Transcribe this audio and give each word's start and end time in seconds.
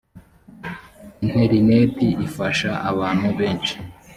interineti 1.25 2.07
ifasha 2.27 2.71
abantu 2.91 3.27
beshi. 3.37 3.75